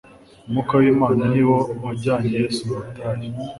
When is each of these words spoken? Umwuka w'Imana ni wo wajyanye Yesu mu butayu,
Umwuka 0.45 0.73
w'Imana 0.81 1.23
ni 1.33 1.41
wo 1.47 1.57
wajyanye 1.83 2.29
Yesu 2.39 2.61
mu 2.67 2.75
butayu, 2.79 3.27